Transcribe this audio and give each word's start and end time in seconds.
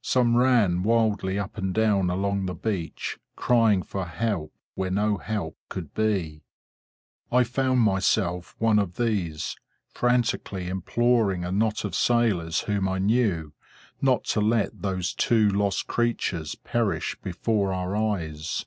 Some 0.00 0.34
ran 0.34 0.82
wildly 0.82 1.38
up 1.38 1.58
and 1.58 1.74
down 1.74 2.08
along 2.08 2.46
the 2.46 2.54
beach, 2.54 3.18
crying 3.36 3.82
for 3.82 4.06
help 4.06 4.50
where 4.74 4.90
no 4.90 5.18
help 5.18 5.58
could 5.68 5.92
be. 5.92 6.42
I 7.30 7.44
found 7.44 7.80
myself 7.80 8.54
one 8.58 8.78
of 8.78 8.96
these, 8.96 9.56
frantically 9.92 10.68
imploring 10.70 11.44
a 11.44 11.52
knot 11.52 11.84
of 11.84 11.94
sailors 11.94 12.60
whom 12.60 12.88
I 12.88 12.96
knew, 12.98 13.52
not 14.00 14.24
to 14.32 14.40
let 14.40 14.80
those 14.80 15.12
two 15.12 15.50
lost 15.50 15.86
creatures 15.86 16.54
perish 16.54 17.18
before 17.22 17.70
our 17.74 17.94
eyes. 17.94 18.64